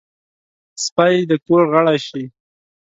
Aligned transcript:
سپي 0.83 1.15
د 1.29 1.31
کور 1.45 1.63
غړی 1.73 1.97
شي. 2.07 2.23